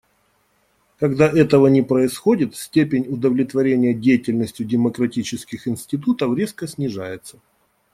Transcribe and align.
Когда 0.97 1.27
этого 1.29 1.67
не 1.67 1.83
происходит, 1.83 2.55
степень 2.55 3.05
удовлетворения 3.07 3.93
деятельностью 3.93 4.65
демократических 4.65 5.67
институтов 5.67 6.35
резко 6.35 6.65
снижается. 6.67 7.37